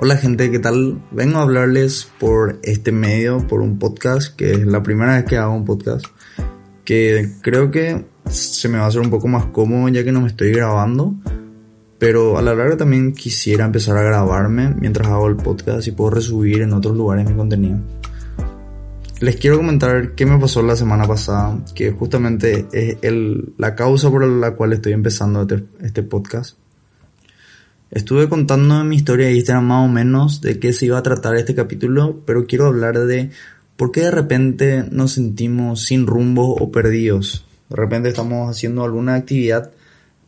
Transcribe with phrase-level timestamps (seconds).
[0.00, 1.02] Hola gente, ¿qué tal?
[1.10, 5.36] Vengo a hablarles por este medio, por un podcast, que es la primera vez que
[5.36, 6.06] hago un podcast,
[6.84, 10.20] que creo que se me va a hacer un poco más cómodo ya que no
[10.20, 11.16] me estoy grabando,
[11.98, 16.10] pero a la larga también quisiera empezar a grabarme mientras hago el podcast y puedo
[16.10, 17.80] resubir en otros lugares mi contenido.
[19.18, 24.08] Les quiero comentar qué me pasó la semana pasada, que justamente es el, la causa
[24.12, 26.56] por la cual estoy empezando este, este podcast.
[27.90, 31.36] Estuve contando mi historia de Instagram más o menos de qué se iba a tratar
[31.36, 33.30] este capítulo, pero quiero hablar de
[33.76, 37.46] por qué de repente nos sentimos sin rumbo o perdidos.
[37.70, 39.70] De repente estamos haciendo alguna actividad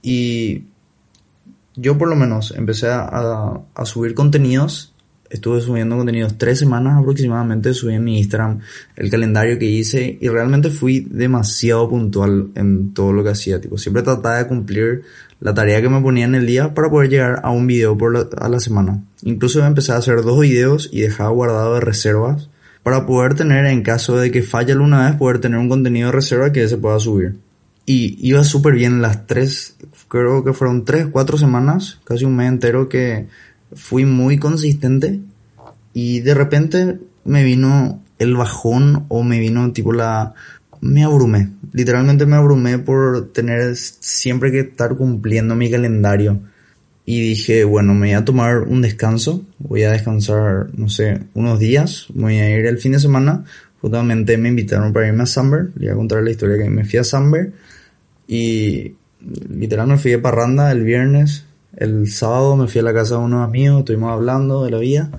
[0.03, 0.65] y
[1.77, 4.90] yo por lo menos empecé a, a subir contenidos.
[5.31, 8.59] Estuve subiendo contenidos tres semanas aproximadamente, subí en mi Instagram
[8.97, 13.61] el calendario que hice y realmente fui demasiado puntual en todo lo que hacía.
[13.61, 15.03] Tipo, siempre trataba de cumplir
[15.39, 18.31] la tarea que me ponía en el día para poder llegar a un video por
[18.37, 19.05] a la semana.
[19.23, 22.51] Incluso empecé a hacer dos videos y dejaba guardado de reservas
[22.83, 26.13] para poder tener, en caso de que falle alguna vez, poder tener un contenido de
[26.13, 27.37] reserva que se pueda subir.
[27.87, 29.77] Y iba súper bien las tres,
[30.09, 33.27] creo que fueron tres, cuatro semanas, casi un mes entero que
[33.75, 35.21] fui muy consistente
[35.93, 40.35] y de repente me vino el bajón o me vino tipo la
[40.81, 41.51] me abrumé.
[41.73, 46.41] Literalmente me abrumé por tener siempre que estar cumpliendo mi calendario.
[47.05, 49.45] Y dije, bueno, me voy a tomar un descanso.
[49.59, 52.07] Voy a descansar, no sé, unos días.
[52.15, 53.45] Voy a ir el fin de semana.
[53.81, 55.71] Justamente me invitaron para irme a Samber.
[55.77, 57.53] Voy a contar la historia que me fui a Samber.
[58.27, 58.95] Y
[59.49, 61.47] literalmente me fui de parranda el viernes.
[61.77, 63.81] El sábado me fui a la casa de unos amigos.
[63.81, 65.11] Estuvimos hablando de la vida.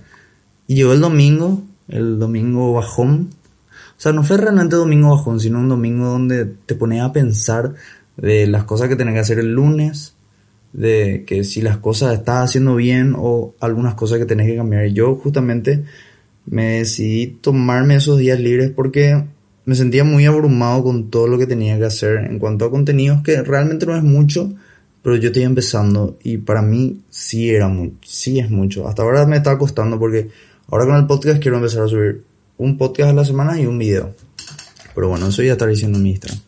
[0.67, 1.63] Y llegó el domingo.
[1.87, 3.29] El domingo bajón
[4.01, 7.75] o sea, no fue realmente domingo bajón, sino un domingo donde te pones a pensar
[8.17, 10.15] de las cosas que tenés que hacer el lunes,
[10.73, 14.87] de que si las cosas estás haciendo bien o algunas cosas que tenés que cambiar.
[14.87, 15.83] Yo justamente
[16.47, 19.23] me decidí tomarme esos días libres porque
[19.65, 23.21] me sentía muy abrumado con todo lo que tenía que hacer en cuanto a contenidos
[23.21, 24.51] que realmente no es mucho,
[25.01, 28.87] pero yo estoy empezando y para mí sí era mucho, sí es mucho.
[28.87, 30.29] Hasta ahora me está costando porque
[30.67, 32.23] ahora con el podcast quiero empezar a subir
[32.57, 34.13] un podcast a la semana y un video.
[34.93, 36.39] Pero bueno, eso ya está diciendo mi Instagram.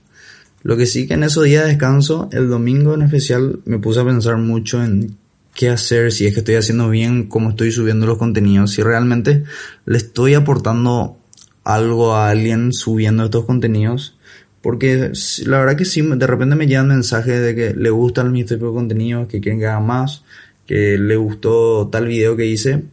[0.61, 3.99] Lo que sí que en esos días de descanso, el domingo en especial, me puse
[3.99, 5.17] a pensar mucho en
[5.53, 9.43] qué hacer, si es que estoy haciendo bien, cómo estoy subiendo los contenidos, si realmente
[9.85, 11.17] le estoy aportando
[11.63, 14.17] algo a alguien subiendo estos contenidos.
[14.63, 15.11] Porque
[15.45, 18.69] la verdad que sí, de repente me llegan mensajes de que le gustan mis tipos
[18.69, 20.23] de contenidos, que quieren que haga más,
[20.65, 22.85] que le gustó tal video que hice,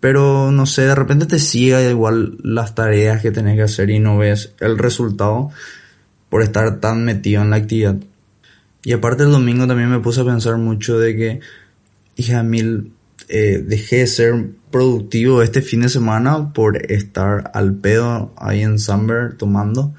[0.00, 3.98] pero no sé, de repente te siga igual las tareas que tenés que hacer y
[3.98, 5.50] no ves el resultado
[6.30, 7.96] por estar tan metido en la actividad.
[8.82, 11.40] Y aparte el domingo también me puse a pensar mucho de que,
[12.16, 12.94] hija mil,
[13.28, 18.78] eh, dejé de ser productivo este fin de semana por estar al pedo ahí en
[18.78, 19.92] Summer tomando.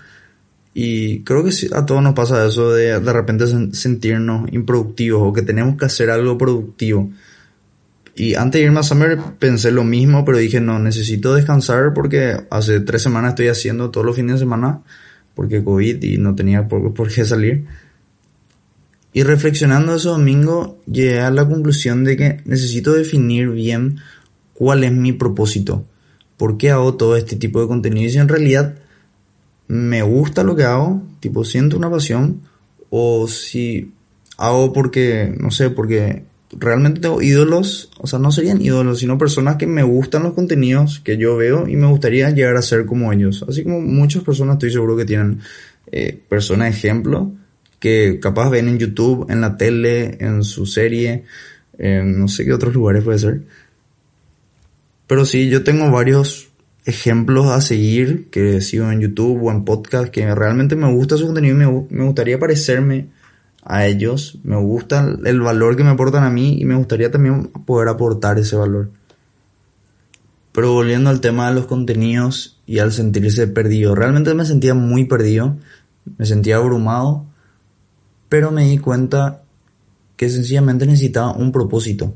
[0.73, 5.43] Y creo que a todos nos pasa eso de de repente sentirnos improductivos o que
[5.43, 7.11] tenemos que hacer algo productivo.
[8.15, 12.37] Y antes de irme a Summer pensé lo mismo, pero dije, no, necesito descansar porque
[12.49, 14.81] hace tres semanas estoy haciendo todos los fines de semana,
[15.35, 17.65] porque COVID y no tenía por, por qué salir.
[19.13, 23.97] Y reflexionando ese domingo, llegué a la conclusión de que necesito definir bien
[24.53, 25.85] cuál es mi propósito.
[26.37, 28.07] ¿Por qué hago todo este tipo de contenido?
[28.07, 28.75] Y si en realidad
[29.73, 32.41] me gusta lo que hago, tipo siento una pasión,
[32.89, 33.91] o si
[34.37, 39.55] hago porque, no sé, porque realmente tengo ídolos, o sea, no serían ídolos, sino personas
[39.55, 43.11] que me gustan los contenidos que yo veo y me gustaría llegar a ser como
[43.11, 43.43] ellos.
[43.49, 45.39] Así como muchas personas estoy seguro que tienen
[45.91, 47.31] eh, personas ejemplo
[47.79, 51.23] que capaz ven en YouTube, en la tele, en su serie,
[51.77, 53.41] en no sé qué otros lugares puede ser.
[55.07, 56.52] Pero sí, yo tengo varios
[56.85, 61.25] ejemplos a seguir que sigo en YouTube o en podcast que realmente me gusta su
[61.25, 63.09] contenido y me, me gustaría parecerme
[63.63, 67.47] a ellos, me gusta el valor que me aportan a mí y me gustaría también
[67.65, 68.91] poder aportar ese valor.
[70.51, 75.05] Pero volviendo al tema de los contenidos y al sentirse perdido, realmente me sentía muy
[75.05, 75.57] perdido,
[76.17, 77.25] me sentía abrumado,
[78.29, 79.43] pero me di cuenta
[80.17, 82.13] que sencillamente necesitaba un propósito.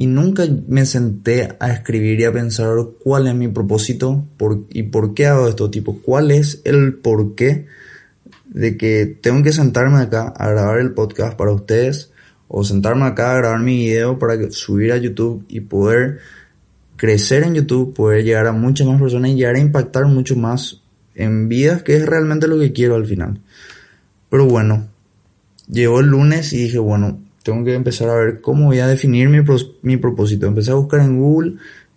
[0.00, 2.74] Y nunca me senté a escribir y a pensar
[3.04, 7.34] cuál es mi propósito por, y por qué hago esto, tipo, cuál es el por
[7.34, 7.66] qué
[8.46, 12.12] de que tengo que sentarme acá a grabar el podcast para ustedes
[12.48, 16.20] o sentarme acá a grabar mi video para subir a YouTube y poder
[16.96, 20.80] crecer en YouTube, poder llegar a muchas más personas y llegar a impactar mucho más
[21.14, 23.38] en vidas, que es realmente lo que quiero al final.
[24.30, 24.88] Pero bueno,
[25.70, 29.28] llegó el lunes y dije, bueno, tengo que empezar a ver cómo voy a definir
[29.28, 29.38] mi,
[29.82, 30.46] mi propósito.
[30.46, 31.54] Empecé a buscar en Google,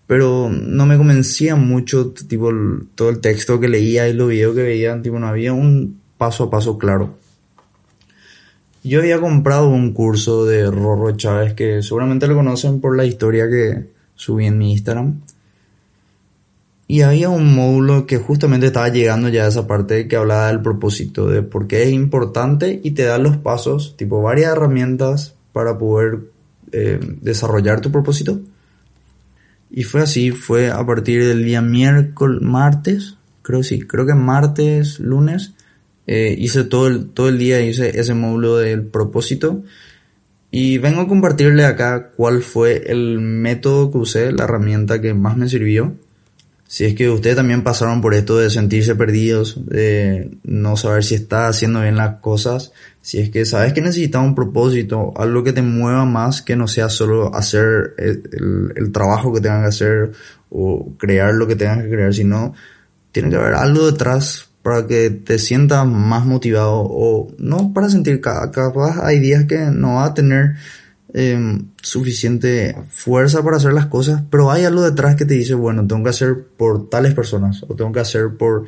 [0.08, 2.52] pero no me convencía mucho, tipo,
[2.96, 6.46] todo el texto que leía y los videos que veía, tipo, no había un paso
[6.46, 7.18] a paso claro.
[8.84, 13.50] Yo había comprado un curso de Rorro Chávez que seguramente lo conocen por la historia
[13.50, 13.86] que
[14.16, 15.22] subí en mi Instagram.
[16.88, 20.62] Y había un módulo que justamente estaba llegando ya a esa parte que hablaba del
[20.62, 25.78] propósito, de por qué es importante y te da los pasos, tipo varias herramientas para
[25.78, 26.20] poder
[26.72, 28.42] eh, desarrollar tu propósito.
[29.72, 35.00] Y fue así, fue a partir del día miércoles, martes, creo sí, creo que martes,
[35.00, 35.54] lunes,
[36.06, 39.64] eh, hice todo el, todo el día, hice ese módulo del propósito.
[40.52, 45.38] Y vengo a compartirle acá cuál fue el método que usé, la herramienta que más
[45.38, 45.96] me sirvió.
[46.74, 51.14] Si es que ustedes también pasaron por esto de sentirse perdidos, de no saber si
[51.14, 55.54] está haciendo bien las cosas, si es que sabes que necesitas un propósito, algo que
[55.54, 60.14] te mueva más que no sea solo hacer el, trabajo que tengan que hacer
[60.50, 62.56] o crear lo que tengan que crear, sino
[63.12, 68.20] tiene que haber algo detrás para que te sientas más motivado o no para sentir
[68.20, 70.56] capaz hay días que no va a tener
[71.14, 75.86] em, suficiente fuerza para hacer las cosas pero hay algo detrás que te dice bueno
[75.88, 78.66] tengo que hacer por tales personas o tengo que hacer por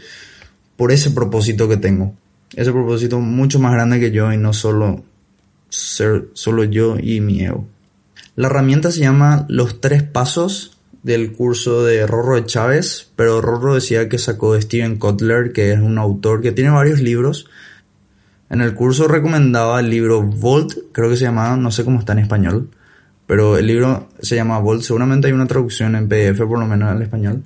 [0.77, 2.13] por ese propósito que tengo
[2.55, 5.03] ese propósito mucho más grande que yo y no solo
[5.69, 7.65] ser solo yo y mi ego
[8.35, 10.75] la herramienta se llama los tres pasos
[11.05, 15.71] del curso de Rorro de Chávez, pero Rorro decía que sacó de Steven Kotler, que
[15.71, 17.47] es un autor que tiene varios libros.
[18.55, 22.13] En el curso recomendaba el libro Volt, creo que se llamaba, no sé cómo está
[22.13, 22.69] en español,
[23.27, 26.95] pero el libro se llama Volt, seguramente hay una traducción en PDF por lo menos
[26.95, 27.43] en español.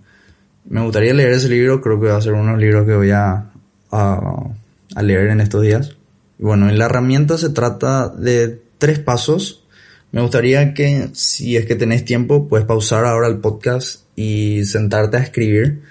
[0.66, 2.96] Me gustaría leer ese libro, creo que va a ser uno de los libros que
[2.96, 3.46] voy a,
[3.92, 5.98] a, leer en estos días.
[6.38, 9.64] Bueno, en la herramienta se trata de tres pasos
[10.12, 15.18] me gustaría que si es que tenés tiempo, puedes pausar ahora el podcast y sentarte
[15.18, 15.84] a escribir.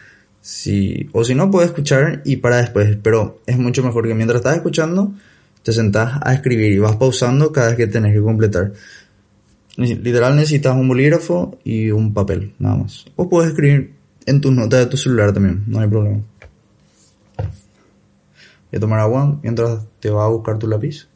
[0.49, 2.97] Si, o si no, puedes escuchar y para después.
[3.03, 5.13] Pero es mucho mejor que mientras estás escuchando,
[5.63, 8.73] te sentás a escribir y vas pausando cada vez que tenés que completar.
[9.77, 13.05] Literal necesitas un bolígrafo y un papel, nada más.
[13.17, 13.93] O puedes escribir
[14.25, 16.23] en tus notas de tu celular también, no hay problema.
[17.37, 21.09] Voy a tomar agua mientras te va a buscar tu lápiz.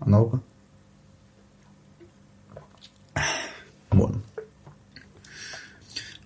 [0.00, 0.40] Anda a buscar.
[3.90, 4.27] Bueno.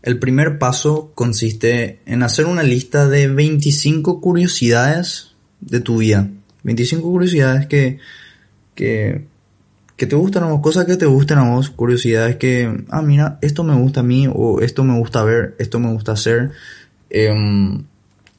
[0.02, 6.28] El primer paso consiste en hacer una lista de 25 curiosidades de tu vida.
[6.64, 7.99] 25 curiosidades que,
[8.75, 9.25] que,
[9.96, 13.38] que te gustan a vos, cosas que te gustan a vos, curiosidades que, ah, mira,
[13.43, 16.50] esto me gusta a mí, o esto me gusta ver, esto me gusta hacer.
[17.08, 17.84] Em,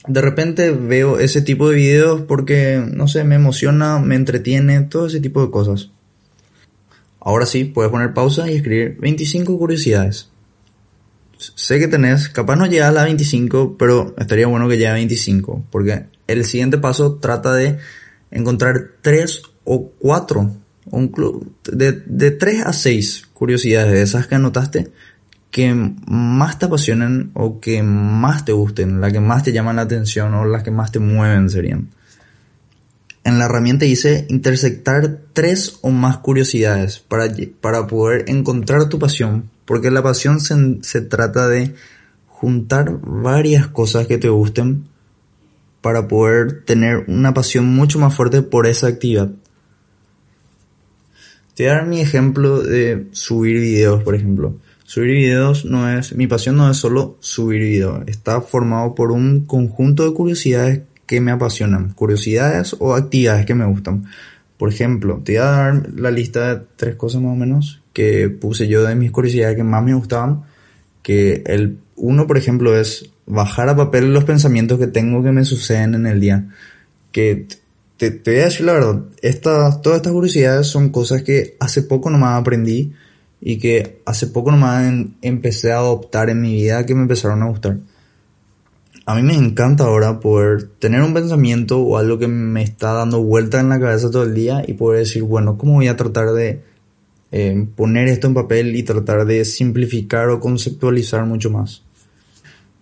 [0.05, 5.07] de repente veo ese tipo de videos porque, no sé, me emociona, me entretiene, todo
[5.07, 5.91] ese tipo de cosas.
[7.21, 10.32] Ahora sí, puedes poner pausa y escribir 25 curiosidades.
[11.55, 14.93] Sé que tenés, capaz no llegas a la 25, pero estaría bueno que llegue a
[14.93, 17.77] 25, porque el siguiente paso trata de
[18.31, 20.51] encontrar 3 o 4,
[21.71, 24.91] de, de 3 a 6 curiosidades de esas que anotaste
[25.53, 25.71] que
[26.07, 30.33] más te apasionen o que más te gusten, las que más te llaman la atención
[30.33, 31.89] o las que más te mueven serían.
[33.23, 37.31] En la herramienta dice intersectar tres o más curiosidades para,
[37.61, 41.73] para poder encontrar tu pasión, porque la pasión se, se trata de
[42.27, 44.85] juntar varias cosas que te gusten
[45.81, 49.31] para poder tener una pasión mucho más fuerte por esa actividad.
[51.55, 54.55] Te voy a dar mi ejemplo de subir videos, por ejemplo.
[54.85, 59.45] Subir videos no es, mi pasión no es solo subir videos, está formado por un
[59.45, 64.05] conjunto de curiosidades que me apasionan, curiosidades o actividades que me gustan.
[64.57, 68.29] Por ejemplo, te voy a dar la lista de tres cosas más o menos que
[68.29, 70.43] puse yo de mis curiosidades que más me gustaban.
[71.01, 75.45] Que el uno, por ejemplo, es bajar a papel los pensamientos que tengo que me
[75.45, 76.49] suceden en el día.
[77.11, 77.47] Que
[77.97, 81.83] te, te voy a decir la verdad, estas, todas estas curiosidades son cosas que hace
[81.83, 82.93] poco nomás aprendí
[83.39, 87.47] y que hace poco nomás empecé a adoptar en mi vida que me empezaron a
[87.47, 87.77] gustar
[89.05, 93.21] a mí me encanta ahora poder tener un pensamiento o algo que me está dando
[93.21, 96.31] vuelta en la cabeza todo el día y poder decir, bueno, ¿cómo voy a tratar
[96.31, 96.61] de
[97.33, 101.83] eh, poner esto en papel y tratar de simplificar o conceptualizar mucho más?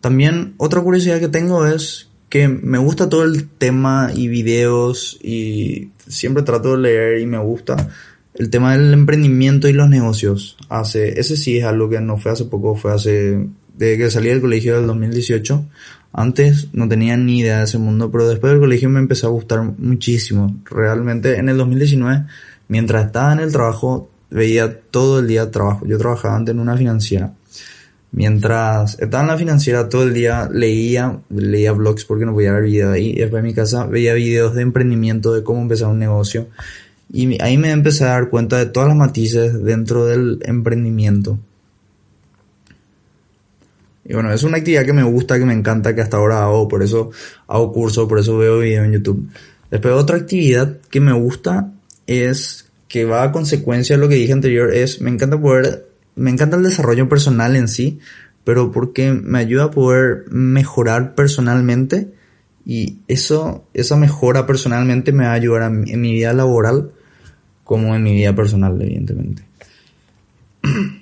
[0.01, 5.91] También otra curiosidad que tengo es que me gusta todo el tema y videos y
[6.07, 7.89] siempre trato de leer y me gusta
[8.33, 10.57] el tema del emprendimiento y los negocios.
[10.69, 14.29] Hace, ese sí es algo que no fue hace poco, fue hace, desde que salí
[14.29, 15.65] del colegio del 2018
[16.13, 19.31] antes no tenía ni idea de ese mundo, pero después del colegio me empezó a
[19.31, 20.57] gustar muchísimo.
[20.65, 22.25] Realmente en el 2019
[22.67, 25.85] mientras estaba en el trabajo, veía todo el día trabajo.
[25.85, 27.33] Yo trabajaba antes en una financiera.
[28.13, 32.63] Mientras estaba en la financiera todo el día leía, leía blogs porque no podía ver
[32.63, 33.11] videos ahí.
[33.11, 36.47] Y después en mi casa veía videos de emprendimiento, de cómo empezar un negocio.
[37.13, 41.39] Y ahí me empecé a dar cuenta de todas las matices dentro del emprendimiento.
[44.03, 46.67] Y bueno, es una actividad que me gusta, que me encanta, que hasta ahora hago,
[46.67, 47.11] por eso
[47.47, 49.29] hago curso, por eso veo videos en YouTube.
[49.69, 51.71] Después otra actividad que me gusta
[52.07, 56.29] es que va a consecuencia de lo que dije anterior, es me encanta poder me
[56.29, 57.99] encanta el desarrollo personal en sí,
[58.43, 62.11] pero porque me ayuda a poder mejorar personalmente
[62.65, 66.91] y eso, esa mejora personalmente me va a ayudar en mi vida laboral
[67.63, 69.43] como en mi vida personal, evidentemente.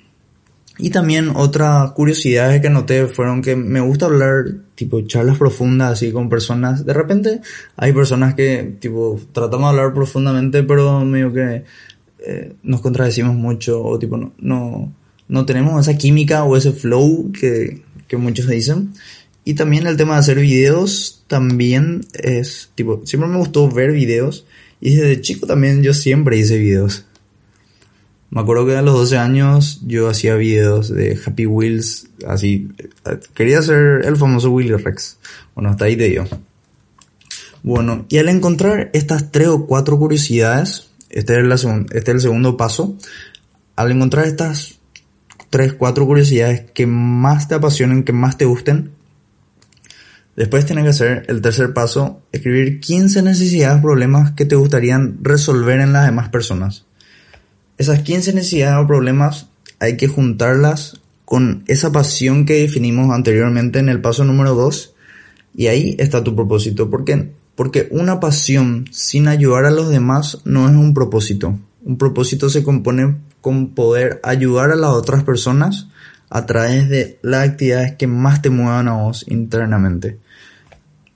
[0.82, 4.44] Y también otra curiosidad que noté fueron que me gusta hablar,
[4.74, 6.86] tipo, charlas profundas así con personas.
[6.86, 7.40] De repente
[7.76, 11.64] hay personas que, tipo, tratamos de hablar profundamente, pero medio que
[12.26, 14.92] eh, nos contradecimos mucho o tipo, no, no,
[15.28, 18.94] no tenemos esa química o ese flow que, que muchos dicen.
[19.44, 24.46] Y también el tema de hacer videos también es, tipo, siempre me gustó ver videos
[24.80, 27.04] y desde chico también yo siempre hice videos.
[28.30, 32.68] Me acuerdo que a los 12 años yo hacía videos de Happy Wheels, así,
[33.34, 35.18] quería ser el famoso Willy Rex.
[35.54, 36.24] Bueno, hasta ahí te digo.
[37.64, 42.20] Bueno, y al encontrar estas tres o cuatro curiosidades, este es, la este es el
[42.20, 42.96] segundo paso,
[43.74, 44.78] al encontrar estas
[45.50, 48.92] tres, cuatro curiosidades que más te apasionen, que más te gusten.
[50.36, 55.80] Después tienes que hacer el tercer paso, escribir 15 necesidades problemas que te gustarían resolver
[55.80, 56.86] en las demás personas.
[57.80, 63.88] Esas 15 necesidades o problemas hay que juntarlas con esa pasión que definimos anteriormente en
[63.88, 64.94] el paso número 2
[65.54, 66.90] y ahí está tu propósito.
[66.90, 67.32] ¿Por qué?
[67.54, 71.58] Porque una pasión sin ayudar a los demás no es un propósito.
[71.82, 75.88] Un propósito se compone con poder ayudar a las otras personas
[76.28, 80.18] a través de las actividades que más te muevan a vos internamente.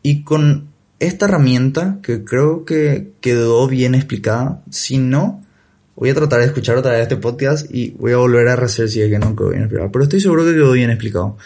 [0.01, 0.69] Y con
[0.99, 5.45] esta herramienta, que creo que quedó bien explicada, si no,
[5.97, 8.89] voy a tratar de escuchar otra vez este podcast y voy a volver a rehacer
[8.89, 9.93] si es que no quedó bien explicado.
[9.93, 11.37] Pero estoy seguro que quedó bien explicado.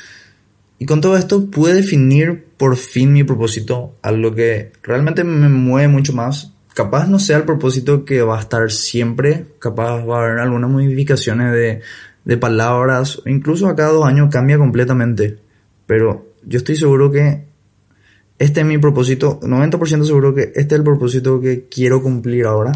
[0.79, 5.89] Y con todo esto pude definir por fin mi propósito, algo que realmente me mueve
[5.89, 10.25] mucho más capaz no sea el propósito que va a estar siempre, capaz va a
[10.25, 11.81] haber algunas modificaciones de,
[12.25, 15.39] de palabras, incluso a cada dos años cambia completamente,
[15.87, 17.47] pero yo estoy seguro que
[18.39, 22.71] este es mi propósito, 90% seguro que este es el propósito que quiero cumplir ahora.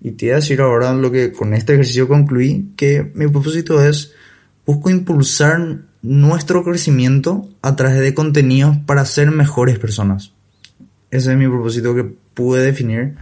[0.00, 3.84] Y te voy a decir ahora lo que con este ejercicio concluí, que mi propósito
[3.84, 4.14] es,
[4.64, 10.32] busco impulsar nuestro crecimiento a través de contenidos para ser mejores personas.
[11.10, 13.16] Ese es mi propósito que pude definir.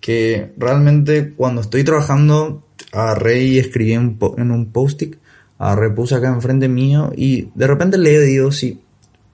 [0.00, 4.16] Que realmente cuando estoy trabajando, agarré y escribí en,
[4.50, 5.16] un post-it,
[5.58, 8.80] agarré, puse acá enfrente mío y de repente le digo, sí,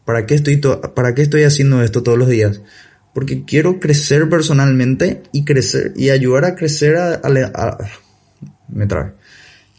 [0.04, 0.60] ¿para qué, estoy
[0.94, 2.62] ¿para qué estoy haciendo esto todos los días?
[3.14, 7.78] Porque quiero crecer personalmente y crecer y ayudar a crecer a, a
[8.68, 9.12] me trae.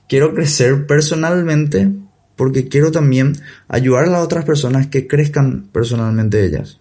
[0.08, 1.92] Quiero crecer personalmente
[2.36, 3.34] porque quiero también
[3.68, 6.80] ayudar a las otras personas que crezcan personalmente ellas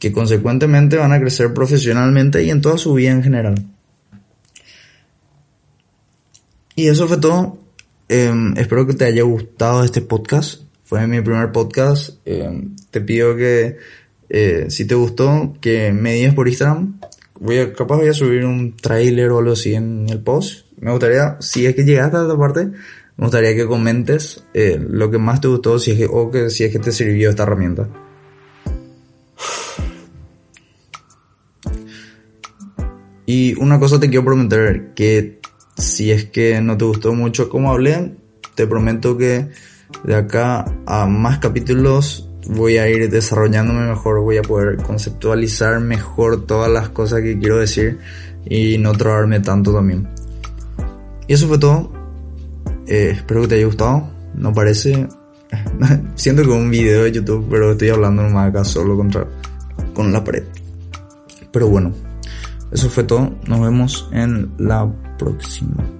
[0.00, 3.54] que consecuentemente van a crecer profesionalmente y en toda su vida en general.
[6.74, 7.58] Y eso fue todo.
[8.08, 10.62] Em, espero que te haya gustado este podcast.
[10.84, 12.16] Fue mi primer podcast.
[12.24, 13.76] Em, te pido que
[14.30, 17.00] eh, si te gustó, que me digas por Instagram.
[17.40, 20.66] Voy a, capaz voy a subir un trailer o algo así en el post.
[20.78, 25.10] Me gustaría, si es que llegaste a esta parte, me gustaría que comentes eh, lo
[25.10, 27.42] que más te gustó si es que, o que si es que te sirvió esta
[27.42, 27.88] herramienta.
[33.26, 35.40] Y una cosa te quiero prometer, que
[35.76, 38.14] si es que no te gustó mucho como hablé,
[38.54, 39.48] te prometo que
[40.04, 46.46] de acá a más capítulos voy a ir desarrollándome mejor, voy a poder conceptualizar mejor
[46.46, 47.98] todas las cosas que quiero decir
[48.44, 50.08] y no trabarme tanto también.
[51.26, 51.92] Y eso fue todo.
[52.86, 54.10] Eh, espero que te haya gustado.
[54.34, 55.08] No parece...
[56.14, 59.26] Siento como un video de YouTube, pero estoy hablando nomás acá solo contra...
[59.94, 60.44] con la pared.
[61.52, 61.92] Pero bueno.
[62.72, 63.36] Eso fue todo.
[63.46, 65.99] Nos vemos en la próxima.